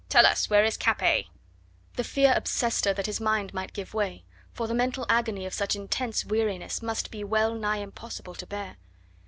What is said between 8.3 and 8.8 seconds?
to bear.